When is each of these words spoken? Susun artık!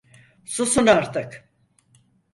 Susun 0.45 0.87
artık! 0.87 1.49